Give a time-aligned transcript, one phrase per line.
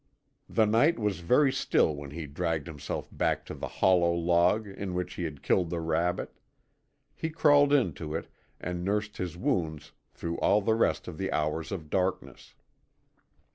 [0.49, 4.95] The night was very still when he dragged himself back to the hollow log in
[4.95, 6.33] which he had killed the rabbit.
[7.13, 8.27] He crawled into it,
[8.59, 12.55] and nursed his wounds through all the rest of the hours of darkness.